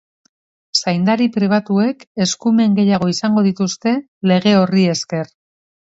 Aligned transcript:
Zaindari 0.79 1.27
pribatuek 1.35 2.01
eskumen 2.27 2.81
gehiago 2.83 3.13
izango 3.17 3.47
dituzte 3.53 3.97
lege 4.33 4.59
horri 4.65 4.93
esker. 5.01 5.35